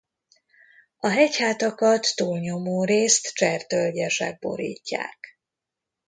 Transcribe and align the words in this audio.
A 0.97 1.07
hegyhátakat 1.07 2.15
túlnyomórészt 2.15 3.33
csertölgyesek 3.33 4.39
borítják. 4.39 5.37